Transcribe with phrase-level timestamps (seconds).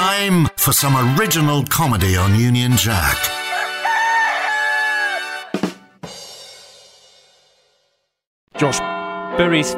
[0.00, 3.18] Time for some original comedy on Union Jack.
[8.56, 8.78] Josh
[9.36, 9.74] Berry's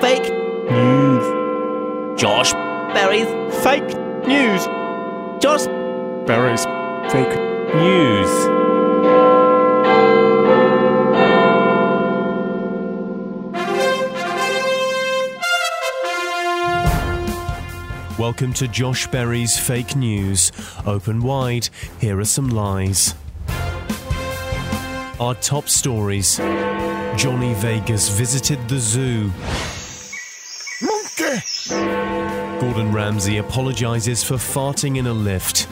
[0.00, 0.32] fake
[0.70, 2.20] news.
[2.20, 2.52] Josh
[2.94, 3.26] Berry's
[3.64, 3.88] fake
[4.28, 4.66] news.
[5.42, 5.66] Josh
[6.28, 6.64] Berry's
[7.10, 7.36] fake
[7.74, 8.65] news.
[18.18, 20.50] Welcome to Josh Berry's Fake News.
[20.86, 21.68] Open wide,
[22.00, 23.14] here are some lies.
[25.20, 26.38] Our top stories
[27.18, 29.30] Johnny Vegas visited the zoo.
[30.80, 32.58] Monkey!
[32.58, 35.68] Gordon Ramsay apologizes for farting in a lift.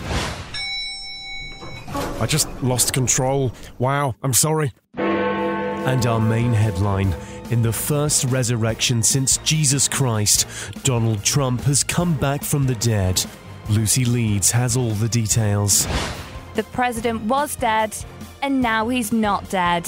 [2.20, 3.52] I just lost control.
[3.78, 4.70] Wow, I'm sorry.
[4.98, 7.14] And our main headline
[7.50, 10.46] In the first resurrection since Jesus Christ,
[10.82, 13.22] Donald Trump has come back from the dead.
[13.68, 15.86] Lucy Leeds has all the details.
[16.54, 17.94] The president was dead,
[18.40, 19.86] and now he's not dead.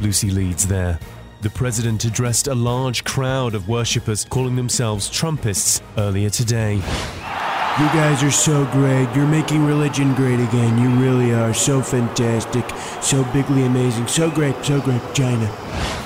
[0.00, 1.00] Lucy Leeds there.
[1.40, 6.74] The president addressed a large crowd of worshippers calling themselves Trumpists earlier today.
[6.74, 9.08] You guys are so great.
[9.16, 10.78] You're making religion great again.
[10.78, 12.68] You really are so fantastic,
[13.02, 16.01] so bigly amazing, so great, so great, China.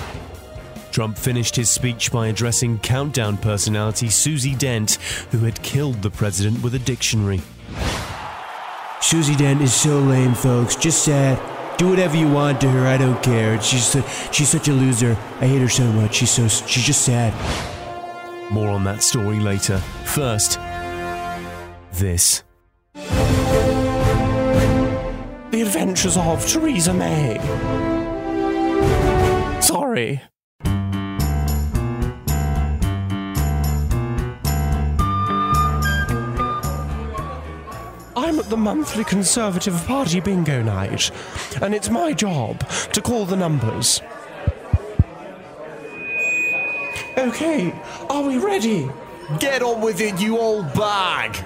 [0.96, 4.94] Trump finished his speech by addressing countdown personality Susie Dent,
[5.30, 7.42] who had killed the president with a dictionary.
[9.02, 10.74] Susie Dent is so lame, folks.
[10.74, 11.38] Just sad.
[11.76, 12.86] Do whatever you want to her.
[12.86, 13.60] I don't care.
[13.60, 15.18] She's su- she's such a loser.
[15.42, 16.14] I hate her so much.
[16.14, 17.34] She's so she's just sad.
[18.50, 19.76] More on that story later.
[20.06, 20.58] First,
[21.92, 22.42] this.
[22.94, 23.02] The
[25.60, 27.36] Adventures of Theresa May.
[29.60, 30.22] Sorry.
[38.26, 41.12] I'm at the monthly Conservative Party bingo night,
[41.62, 44.02] and it's my job to call the numbers.
[47.16, 47.72] Okay,
[48.10, 48.90] are we ready?
[49.38, 51.36] Get on with it, you old bag!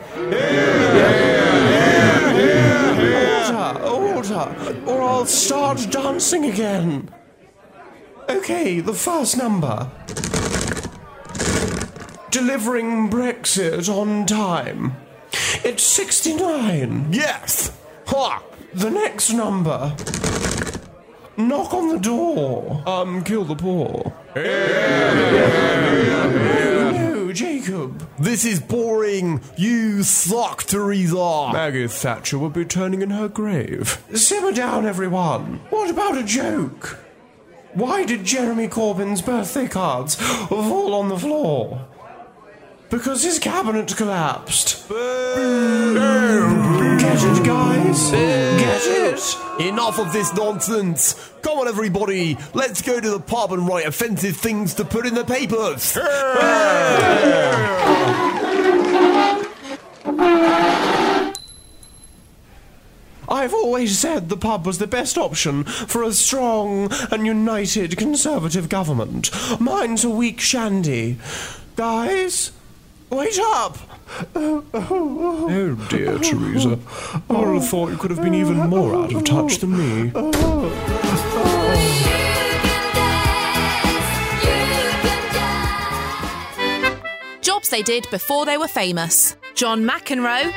[3.45, 7.11] Order, order, or I'll start dancing again.
[8.31, 9.91] Okay, the first number.
[12.31, 14.97] Delivering Brexit on time.
[15.63, 17.13] It's 69.
[17.13, 17.71] Yes!
[18.07, 18.43] Ha!
[18.75, 19.95] The next number.
[21.37, 22.83] Knock on the door.
[22.87, 24.13] Um, kill the poor.
[24.35, 24.43] No,
[26.91, 28.07] no, Jacob.
[28.19, 29.41] This is boring!
[29.57, 31.51] You suck, Theresa!
[31.53, 34.03] Maggie Thatcher will be turning in her grave.
[34.15, 35.61] Simmer down, everyone.
[35.71, 36.99] What about a joke?
[37.75, 41.87] Why did Jeremy Corbyn's birthday cards fall on the floor?
[42.91, 44.89] Because his cabinet collapsed.
[44.89, 44.97] Get
[47.23, 48.11] it, guys?
[48.11, 49.21] Get it?
[49.61, 51.15] Enough of this nonsense!
[51.43, 52.37] Come on, everybody!
[52.53, 55.97] Let's go to the pub and write offensive things to put in the papers!
[63.29, 68.69] I've always said the pub was the best option for a strong and united Conservative
[68.69, 69.31] government.
[69.61, 71.19] Mine's a weak shandy.
[71.77, 72.51] Guys,
[73.11, 73.77] wait up!
[74.35, 76.79] Oh dear, Theresa.
[77.29, 80.11] I would have thought you could have been even more out of touch than me.
[87.41, 89.37] Jobs they did before they were famous.
[89.55, 90.53] John McEnroe.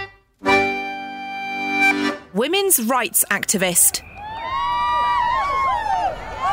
[2.34, 4.02] Women's rights activist.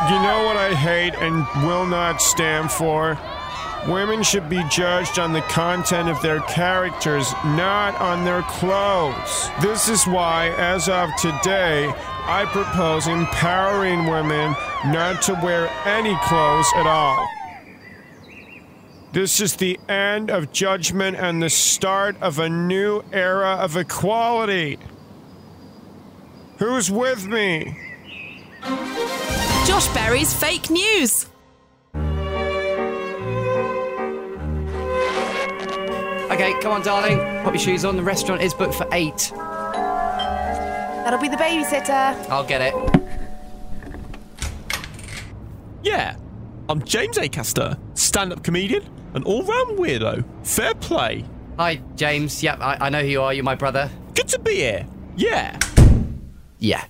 [0.08, 3.18] You know what I hate and will not stand for?
[3.88, 9.50] Women should be judged on the content of their characters, not on their clothes.
[9.62, 11.90] This is why, as of today,
[12.26, 14.54] I propose empowering women
[14.86, 17.26] not to wear any clothes at all.
[19.12, 24.78] This is the end of judgment and the start of a new era of equality.
[26.58, 27.78] Who's with me?
[29.64, 31.29] Josh Berry's fake news.
[36.40, 37.18] Okay, come on, darling.
[37.44, 37.98] Put your shoes on.
[37.98, 39.30] The restaurant is booked for eight.
[41.04, 42.16] That'll be the babysitter.
[42.30, 42.74] I'll get it.
[45.82, 46.16] Yeah,
[46.70, 48.82] I'm James Acaster, stand up comedian,
[49.12, 50.24] an all round weirdo.
[50.42, 51.26] Fair play.
[51.58, 52.42] Hi, James.
[52.42, 53.34] Yep, I, I know who you are.
[53.34, 53.90] You're my brother.
[54.14, 54.86] Good to be here.
[55.16, 55.58] Yeah.
[56.58, 56.86] Yeah,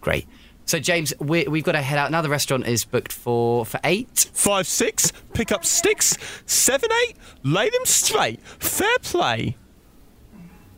[0.00, 0.28] great.
[0.64, 2.22] So, James, we, we've got to head out now.
[2.22, 4.30] The restaurant is booked for for eight.
[4.32, 6.16] Five, six, pick up sticks.
[6.46, 8.40] Seven, eight, lay them straight.
[8.42, 9.56] Fair play.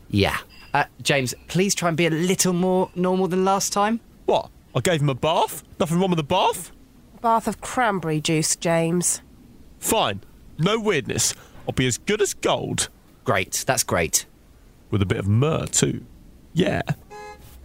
[0.09, 0.37] Yeah.
[0.73, 4.01] Uh, James, please try and be a little more normal than last time.
[4.25, 4.49] What?
[4.75, 5.63] I gave him a bath?
[5.79, 6.71] Nothing wrong with the bath?
[7.21, 9.21] Bath of cranberry juice, James.
[9.79, 10.21] Fine.
[10.57, 11.33] No weirdness.
[11.67, 12.89] I'll be as good as gold.
[13.23, 14.25] Great, that's great.
[14.91, 16.05] With a bit of myrrh, too.
[16.53, 16.81] Yeah.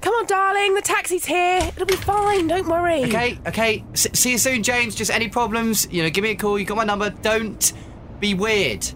[0.00, 1.58] Come on, darling, the taxi's here.
[1.62, 3.05] It'll be fine, don't worry.
[3.05, 3.85] Okay, okay.
[3.93, 4.94] S- see you soon, James.
[4.94, 6.58] Just any problems, you know, give me a call.
[6.58, 7.11] You got my number.
[7.11, 7.73] Don't
[8.19, 8.87] be weird.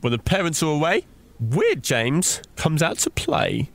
[0.00, 1.04] When the parents are away,
[1.38, 3.70] Weird James comes out to play.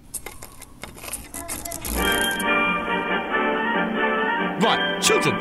[4.62, 5.36] Right, children,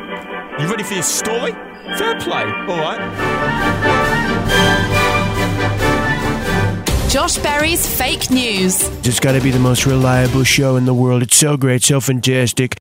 [0.59, 1.53] you ready for your story?
[1.99, 3.01] Fair play, alright.
[7.15, 8.89] Josh Berry's fake news.
[9.07, 11.23] It's got to be the most reliable show in the world.
[11.23, 12.75] It's so great, so fantastic.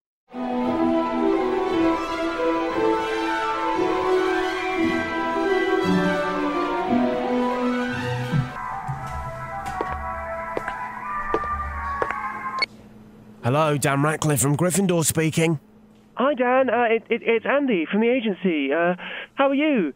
[13.44, 15.60] Hello, Dan Radcliffe from Gryffindor speaking.
[16.16, 16.72] Hi, Dan.
[16.72, 18.74] Uh, it, it, it's Andy from the agency.
[18.74, 18.96] Uh,
[19.36, 19.94] how are you?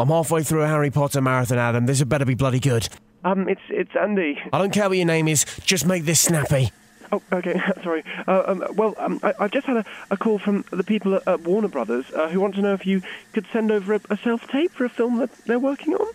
[0.00, 1.86] I'm halfway through a Harry Potter marathon, Adam.
[1.86, 2.88] This had better be bloody good.
[3.24, 4.40] Um, it's it's Andy.
[4.52, 6.70] I don't care what your name is, just make this snappy.
[7.10, 7.60] Oh, okay.
[7.82, 8.04] Sorry.
[8.26, 11.26] Uh, um, well, um, I, I've just had a, a call from the people at,
[11.26, 14.16] at Warner Brothers uh, who want to know if you could send over a, a
[14.18, 16.06] self-tape for a film that they're working on.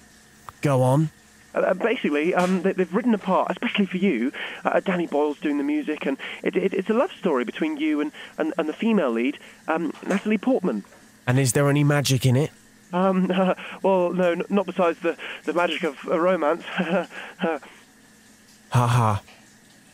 [0.61, 1.09] Go on.
[1.55, 4.31] Uh, basically, um, they, they've written a part, especially for you.
[4.65, 8.01] Uh, Danny Boyle's doing the music, and it, it, it's a love story between you
[8.01, 10.83] and, and, and the female lead, um, Natalie Portman.
[11.27, 12.51] And is there any magic in it?
[12.93, 13.27] Um,
[13.81, 16.63] well, no, n- not besides the, the magic of a romance.
[18.69, 19.21] Ha ha.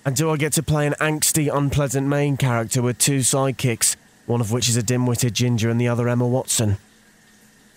[0.06, 4.40] And do I get to play an angsty, unpleasant main character with two sidekicks, one
[4.40, 6.78] of which is a dim-witted ginger and the other Emma Watson?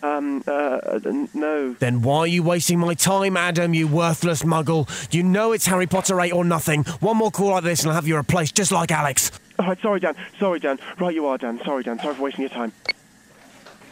[0.05, 1.75] um, uh, n- no.
[1.75, 4.89] Then why are you wasting my time, Adam, you worthless muggle?
[5.13, 6.85] You know it's Harry Potter 8 or nothing.
[7.01, 9.31] One more call like this and I'll have you replaced just like Alex.
[9.59, 10.15] All right, sorry, Dan.
[10.39, 10.79] Sorry, Dan.
[10.99, 11.61] Right, you are, Dan.
[11.65, 11.99] Sorry, Dan.
[12.01, 12.73] Sorry for wasting your time.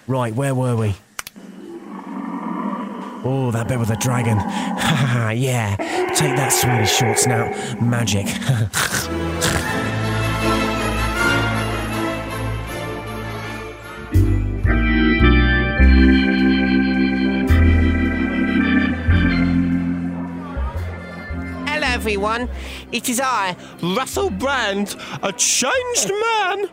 [0.08, 0.96] Right, where were we?
[3.22, 4.38] Oh, that bit with the dragon.
[4.38, 4.46] Ha
[4.78, 5.76] ha yeah.
[6.14, 7.52] Take that, Swedish short snout.
[7.82, 8.26] Magic.
[21.68, 22.48] Hello, everyone.
[22.90, 26.70] It is I, Russell Brand, a changed man.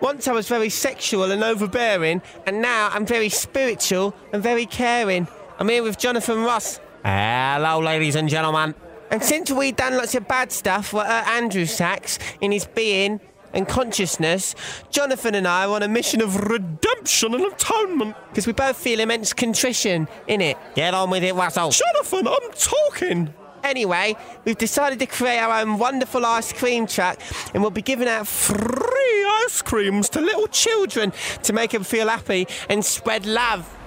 [0.00, 5.28] Once I was very sexual and overbearing, and now I'm very spiritual and very caring.
[5.62, 6.80] I'm here with Jonathan Ross.
[7.04, 8.74] Hello, ladies and gentlemen.
[9.12, 13.20] And since we've done lots of bad stuff for uh, Andrew Sachs in his being
[13.52, 14.56] and consciousness,
[14.90, 18.16] Jonathan and I are on a mission of redemption and atonement.
[18.28, 20.58] Because we both feel immense contrition in it.
[20.74, 21.70] Get on with it, Russell.
[21.70, 23.32] Jonathan, I'm talking.
[23.62, 27.20] Anyway, we've decided to create our own wonderful ice cream truck
[27.54, 31.12] and we'll be giving out free ice creams to little children
[31.44, 33.78] to make them feel happy and spread love.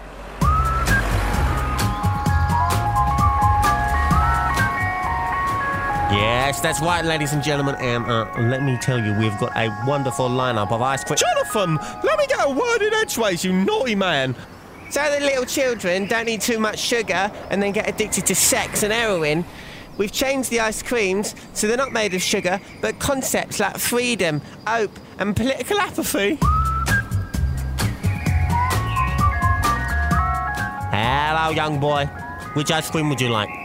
[6.12, 7.76] Yes, that's right, ladies and gentlemen.
[7.80, 11.18] And uh, let me tell you, we've got a wonderful lineup of ice cream.
[11.18, 14.36] Jonathan, let me get a word in edgeways, you naughty man.
[14.92, 18.84] So that little children don't need too much sugar and then get addicted to sex
[18.84, 19.44] and heroin.
[19.98, 24.42] We've changed the ice creams so they're not made of sugar, but concepts like freedom,
[24.68, 26.38] hope, and political apathy.
[30.92, 32.06] Hello, young boy.
[32.54, 33.65] Which ice cream would you like?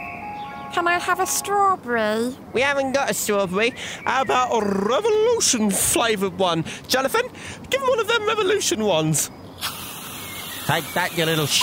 [0.71, 2.33] Can I have a strawberry?
[2.53, 3.73] We haven't got a strawberry.
[4.05, 6.63] How about a revolution flavoured one?
[6.87, 7.23] Jonathan,
[7.69, 9.29] give him one of them revolution ones.
[10.65, 11.61] Take that, you little sh.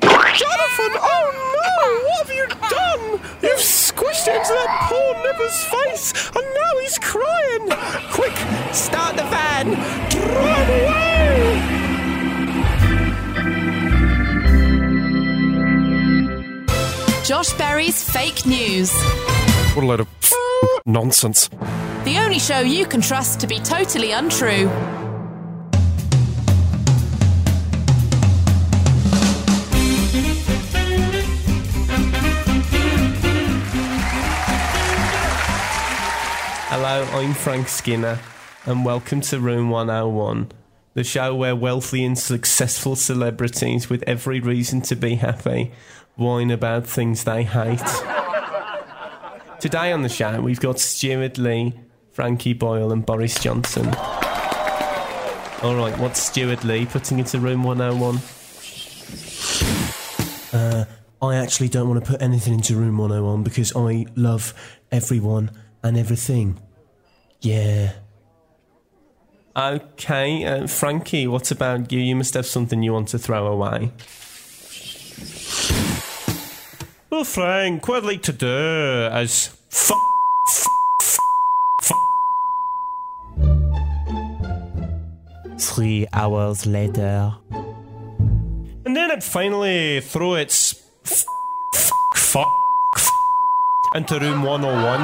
[0.00, 1.26] Jonathan, oh
[1.60, 2.08] no!
[2.08, 3.20] What have you done?
[3.42, 7.68] You've squished it into that poor nipper's face, and now he's crying.
[8.10, 8.36] Quick,
[8.74, 9.74] start the van.
[10.08, 11.75] Drive away.
[17.26, 18.94] Josh Berry's fake news.
[19.74, 20.08] What a load of
[20.86, 21.48] nonsense.
[22.04, 24.68] The only show you can trust to be totally untrue.
[36.68, 38.20] Hello, I'm Frank Skinner,
[38.66, 40.52] and welcome to Room 101,
[40.94, 45.72] the show where wealthy and successful celebrities with every reason to be happy
[46.16, 47.80] whine about things they hate.
[49.60, 51.74] Today on the show, we've got Stewart Lee,
[52.12, 53.86] Frankie Boyle, and Boris Johnson.
[55.62, 58.20] All right, what's Stewart Lee putting into Room 101?
[60.52, 60.84] Uh,
[61.20, 64.54] I actually don't want to put anything into room 101 because I love
[64.92, 65.50] everyone
[65.82, 66.60] and everything.
[67.40, 67.92] Yeah.
[69.56, 72.00] Okay, uh, Frankie, what about you?
[72.00, 73.92] You must have something you want to throw away.
[77.16, 79.90] Well, Frank, what I'd like to do is f-
[81.00, 81.18] f-
[85.40, 87.32] f- Three hours later.
[88.84, 90.74] and then I'd finally throw its
[91.06, 91.24] f-
[91.74, 92.36] f- f-
[92.96, 93.10] f-
[93.94, 95.00] into room 101.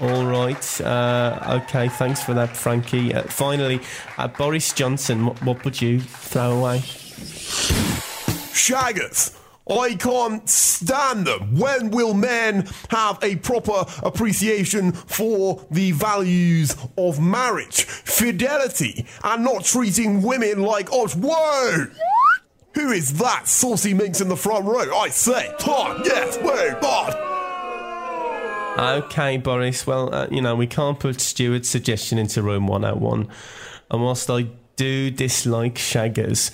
[0.00, 0.80] All right.
[0.80, 1.90] Uh, okay.
[1.90, 3.12] Thanks for that, Frankie.
[3.12, 3.80] Uh, finally,
[4.16, 5.26] uh, Boris Johnson.
[5.26, 6.78] What, what would you throw away?
[8.54, 9.34] Shaggers.
[9.70, 11.56] I can't stand them.
[11.58, 19.64] When will men have a proper appreciation for the values of marriage, fidelity, and not
[19.64, 21.14] treating women like odds?
[21.14, 21.86] Whoa!
[22.74, 24.96] Who is that saucy minx in the front row?
[24.96, 27.28] I say, Tom, yes, whoa, God!
[28.78, 29.84] Okay, Boris.
[29.86, 33.28] Well, uh, you know, we can't put Stewart's suggestion into room 101.
[33.90, 34.46] And whilst I
[34.76, 36.52] do dislike shaggers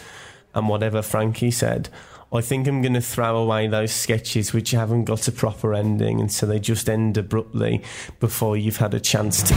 [0.55, 1.91] and whatever Frankie said,
[2.35, 6.19] I think I'm going to throw away those sketches which haven't got a proper ending
[6.19, 7.81] and so they just end abruptly
[8.19, 9.55] before you've had a chance to.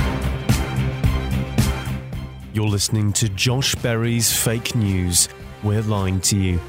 [2.54, 5.28] You're listening to Josh Berry's Fake News.
[5.64, 6.62] We're lying to you.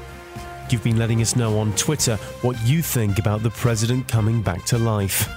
[0.71, 4.65] You've been letting us know on Twitter what you think about the president coming back
[4.65, 5.29] to life.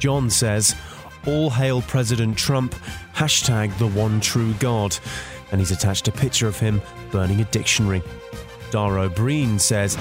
[0.00, 0.74] John says,
[1.26, 2.74] All hail President Trump,
[3.14, 4.98] hashtag the one true God.
[5.50, 8.02] And he's attached a picture of him burning a dictionary.
[8.70, 9.96] Dara Breen says,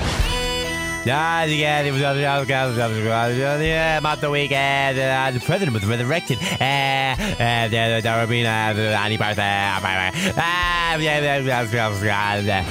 [1.05, 4.99] Yeah, yeah, it was yeah, about the weekend.
[4.99, 6.37] Uh, the president was resurrected.
[6.41, 9.41] Uh, uh, the the uh, any birthday.
[9.41, 12.65] Uh, yeah, yeah, yeah.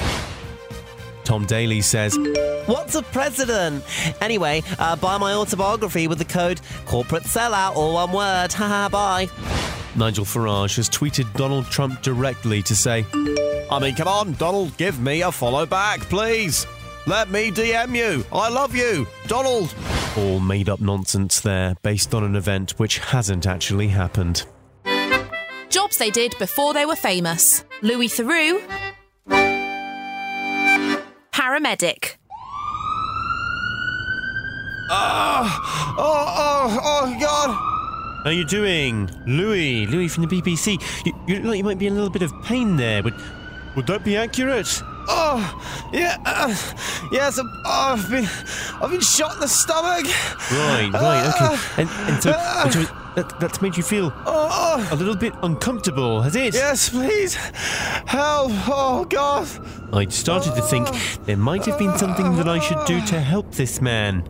[1.23, 2.17] Tom Daley says,
[2.67, 3.83] What's a president?
[4.21, 8.53] Anyway, uh, buy my autobiography with the code corporate sellout, all one word.
[8.53, 9.29] Haha, bye.
[9.97, 13.03] Nigel Farage has tweeted Donald Trump directly to say,
[13.69, 16.65] I mean, come on, Donald, give me a follow back, please.
[17.05, 18.25] Let me DM you.
[18.31, 19.73] I love you, Donald.
[20.17, 24.45] All made up nonsense there, based on an event which hasn't actually happened.
[25.69, 27.65] Jobs they did before they were famous.
[27.81, 28.61] Louis Theroux.
[31.31, 32.15] Paramedic.
[34.89, 37.49] Oh, oh, oh, oh, God.
[38.23, 39.85] How are you doing, Louis?
[39.87, 40.81] Louis from the BBC.
[41.05, 43.13] You, you look like you might be in a little bit of pain there, but
[43.77, 44.67] would that be accurate?
[45.09, 46.49] Oh, yeah, uh,
[47.13, 48.25] yes, uh, I've been,
[48.81, 50.05] I've been shot in the stomach.
[50.51, 51.81] Right, right, okay.
[51.81, 52.81] And, and so, and so
[53.15, 56.53] that, that's made you feel Oh, a little bit uncomfortable, has it?
[56.53, 58.51] yes, please, help!
[58.67, 59.47] Oh God!
[59.93, 60.89] I'd started to think
[61.25, 64.27] there might have been something that I should do to help this man.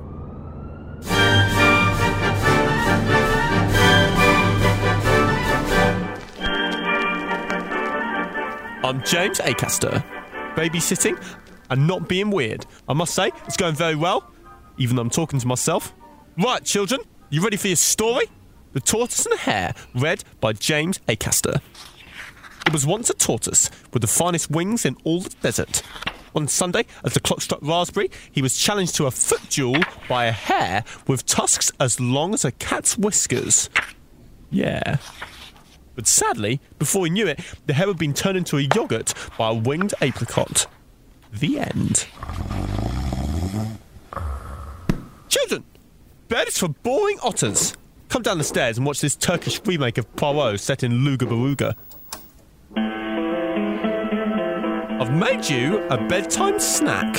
[8.88, 10.02] I'm James Acaster,
[10.56, 11.22] babysitting
[11.70, 12.66] and not being weird.
[12.88, 14.32] I must say, it's going very well,
[14.78, 15.94] even though I'm talking to myself.
[16.38, 18.28] Right, children, you ready for your story?
[18.72, 21.60] The Tortoise and the Hare, read by James Acaster.
[22.66, 25.82] It was once a tortoise with the finest wings in all the desert.
[26.34, 30.28] On Sunday, as the clock struck raspberry, he was challenged to a foot duel by
[30.28, 33.70] a hare with tusks as long as a cat's whiskers.
[34.50, 34.96] Yeah.
[35.98, 39.50] But sadly, before he knew it, the hare had been turned into a yogurt by
[39.50, 40.68] a winged apricot.
[41.34, 42.06] The end.
[45.28, 45.64] Children,
[46.28, 47.76] bed is for boring otters.
[48.10, 51.74] Come down the stairs and watch this Turkish remake of Poirot set in Luga Baruga.
[55.02, 57.16] I've made you a bedtime snack.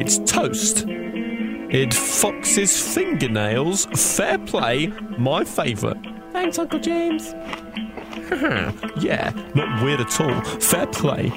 [0.00, 0.84] It's toast.
[0.86, 3.86] It foxes fingernails.
[4.16, 4.86] Fair play,
[5.18, 5.98] my favourite.
[6.32, 7.34] Thanks, Uncle James.
[8.14, 10.40] Hmm, yeah, not weird at all.
[10.60, 11.30] Fair play.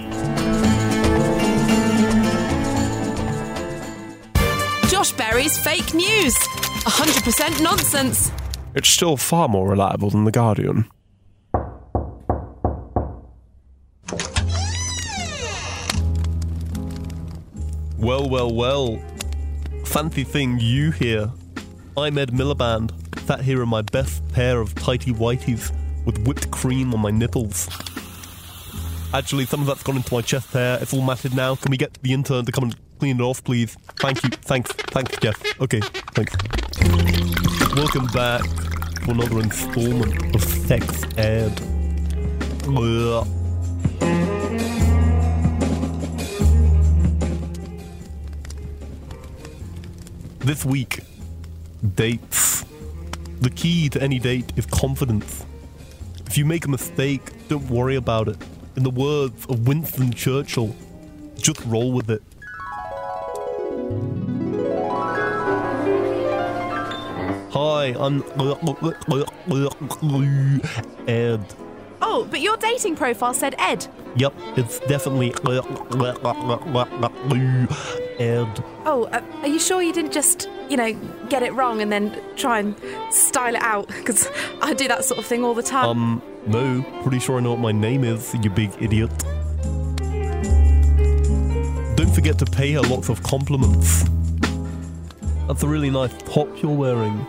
[4.89, 6.36] Josh Berry's fake news.
[6.36, 8.32] 100% nonsense.
[8.75, 10.89] It's still far more reliable than The Guardian.
[17.98, 19.00] Well, well, well.
[19.86, 21.32] Fancy thing you here.
[21.98, 22.91] I'm Ed Miliband,
[23.25, 25.72] sat here in my best pair of tighty whities
[26.05, 27.67] with whipped cream on my nipples.
[29.13, 30.77] Actually, some of that's gone into my chest hair.
[30.81, 31.55] It's all matted now.
[31.55, 33.75] Can we get the intern to come and clean it off, please?
[34.00, 34.29] Thank you.
[34.29, 34.71] Thanks.
[34.71, 35.62] Thanks, Jeff.
[35.62, 35.79] Okay,
[36.13, 36.35] thanks.
[37.75, 38.41] Welcome back
[39.03, 41.62] to another installment of Sex Ed.
[42.67, 43.27] Ugh.
[50.39, 51.00] This week,
[51.95, 52.65] dates.
[53.41, 55.44] The key to any date is confidence.
[56.35, 58.35] If you make a mistake, don't worry about it.
[58.75, 60.75] In the words of Winston Churchill,
[61.37, 62.21] just roll with it.
[67.53, 68.21] Hi, I'm
[71.07, 71.55] Ed.
[72.01, 73.87] Oh, but your dating profile said Ed.
[74.17, 75.29] Yep, it's definitely
[78.19, 78.63] Ed.
[78.85, 80.93] Oh, uh, are you sure you didn't just, you know,
[81.29, 82.75] get it wrong and then try and
[83.12, 83.88] style it out?
[83.88, 84.27] Because
[84.62, 85.86] I do that sort of thing all the time.
[85.86, 89.12] Um, no, pretty sure I know what my name is, you big idiot.
[91.95, 94.03] Don't forget to pay her lots of compliments.
[95.48, 97.25] That's a really nice top you're wearing.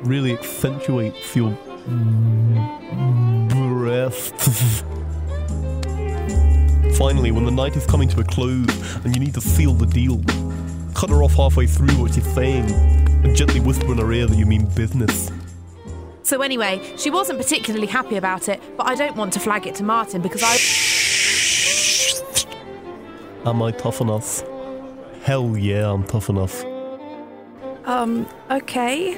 [0.00, 1.50] Really accentuates your
[3.48, 4.82] breasts.
[6.96, 9.86] Finally, when the night is coming to a close and you need to seal the
[9.86, 10.20] deal,
[10.98, 12.68] cut her off halfway through what she's saying
[13.22, 15.30] and gently whisper in her ear that you mean business.
[16.24, 19.76] so anyway, she wasn't particularly happy about it, but I don't want to flag it
[19.76, 20.58] to Martin because I.
[23.48, 24.42] Am I tough enough?
[25.22, 26.64] Hell yeah, I'm tough enough.
[27.84, 29.14] Um, okay.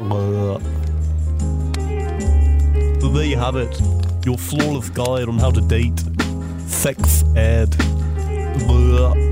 [0.00, 0.58] Blah.
[3.00, 3.80] So there you have it.
[4.26, 5.98] Your flawless guide on how to date.
[6.66, 7.70] Sex ed.
[8.66, 9.29] Blah.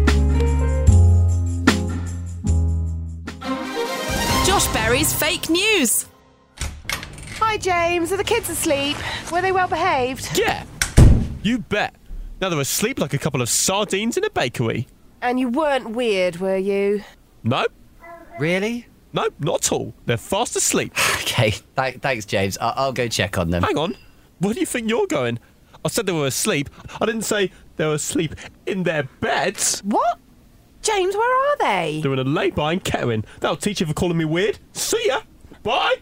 [4.58, 6.06] Josh Berry's fake news.
[7.38, 8.10] Hi, James.
[8.10, 8.96] Are the kids asleep?
[9.30, 10.36] Were they well behaved?
[10.36, 10.64] Yeah.
[11.44, 11.94] You bet.
[12.40, 14.88] Now they're asleep like a couple of sardines in a bakery.
[15.22, 17.04] And you weren't weird, were you?
[17.44, 17.66] No.
[18.40, 18.88] Really?
[19.12, 19.94] No, not at all.
[20.06, 20.92] They're fast asleep.
[21.28, 22.58] Okay, th- thanks, James.
[22.58, 23.62] I- I'll go check on them.
[23.62, 23.94] Hang on.
[24.40, 25.38] Where do you think you're going?
[25.84, 26.68] I said they were asleep.
[27.00, 28.34] I didn't say they were asleep
[28.66, 29.78] in their beds.
[29.84, 30.18] What?
[30.82, 32.00] James, where are they?
[32.02, 33.24] They're in a lay-by in Kettering.
[33.40, 34.58] That'll teach you for calling me weird.
[34.72, 35.20] See ya.
[35.62, 35.96] Bye.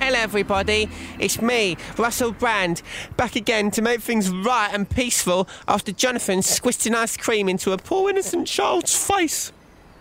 [0.00, 0.90] Hello, everybody.
[1.18, 2.82] It's me, Russell Brand,
[3.16, 7.72] back again to make things right and peaceful after Jonathan squished an ice cream into
[7.72, 9.52] a poor innocent child's face.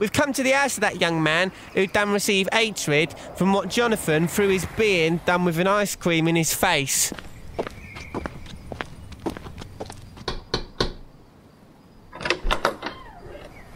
[0.02, 3.70] We've come to the house of that young man who done receive hatred from what
[3.70, 7.14] Jonathan, through his being, done with an ice cream in his face.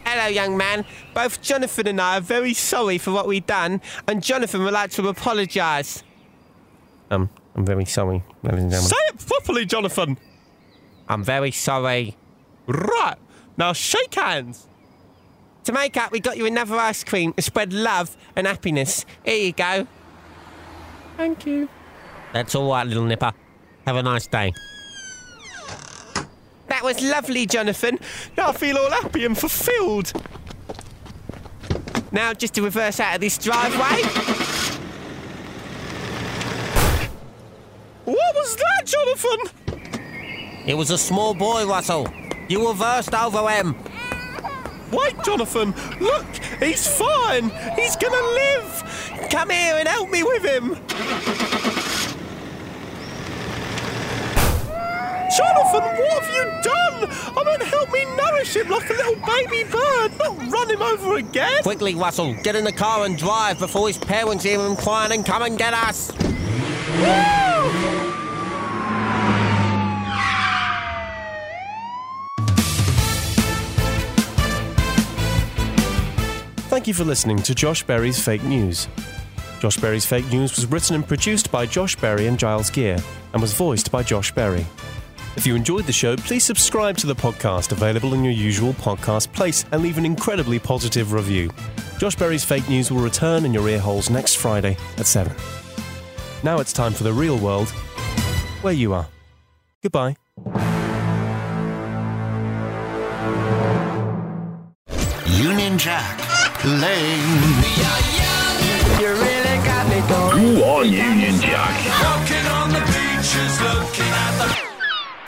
[0.03, 0.83] Hello, young man.
[1.13, 4.89] Both Jonathan and I are very sorry for what we've done, and Jonathan would like
[4.91, 6.01] to apologise.
[7.11, 8.89] Um, I'm very sorry, ladies and gentlemen.
[8.89, 10.17] Say it properly, Jonathan.
[11.07, 12.17] I'm very sorry.
[12.65, 13.17] Right.
[13.57, 14.65] Now shake hands.
[15.65, 19.04] To make up, we got you another ice cream to spread love and happiness.
[19.23, 19.88] Here you go.
[21.17, 21.67] Thank you.
[22.34, 23.34] That's all right, little nipper.
[23.88, 24.54] Have a nice day.
[26.67, 27.97] That was lovely, Jonathan.
[28.38, 30.13] Now I feel all happy and fulfilled.
[32.12, 34.04] Now, just to reverse out of this driveway.
[38.06, 39.39] What was that, Jonathan?
[40.67, 42.08] It was a small boy, Russell.
[42.49, 43.75] You reversed over him.
[44.91, 45.74] Wait, Jonathan.
[46.00, 46.26] Look,
[46.60, 47.50] he's fine.
[47.76, 49.28] He's gonna live.
[49.30, 50.76] Come here and help me with him.
[55.36, 57.10] Jonathan, what have you done?
[57.36, 61.15] I mean, help me nourish him like a little baby bird, not run him over
[61.17, 61.62] again.
[61.63, 65.26] Quickly, Russell, get in the car and drive before his parents hear him crying and
[65.26, 66.12] come and get us.
[76.86, 78.88] Thank you for listening to Josh Berry's Fake News.
[79.60, 83.00] Josh Berry's Fake News was written and produced by Josh Berry and Giles Gear
[83.34, 84.67] and was voiced by Josh Berry.
[85.36, 89.34] If you enjoyed the show, please subscribe to the podcast available in your usual podcast
[89.34, 91.50] place and leave an incredibly positive review.
[91.98, 95.36] Josh Berry's Fake News will return in your ear holes next Friday at 7.
[96.43, 97.69] Now it's time for the real world,
[98.62, 99.08] where you are.
[99.82, 100.17] Goodbye.
[106.65, 107.62] Lane.
[108.99, 110.56] You really got me going.
[110.56, 111.75] Go on, Union Jack.
[112.01, 114.47] Walking on the beaches, looking at the.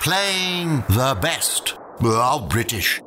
[0.01, 1.77] Playing the best.
[2.01, 3.01] Well, British.